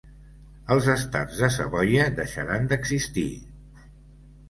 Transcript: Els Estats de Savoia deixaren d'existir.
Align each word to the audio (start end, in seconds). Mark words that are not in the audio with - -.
Els 0.75 0.87
Estats 0.93 1.43
de 1.43 1.51
Savoia 1.57 2.09
deixaren 2.23 2.69
d'existir. 2.75 3.31